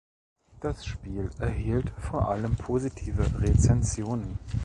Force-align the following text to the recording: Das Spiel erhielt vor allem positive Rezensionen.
Das 0.61 0.83
Spiel 0.83 1.29
erhielt 1.37 1.91
vor 1.99 2.27
allem 2.31 2.55
positive 2.55 3.39
Rezensionen. 3.39 4.39